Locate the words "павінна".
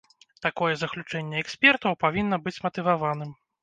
2.07-2.43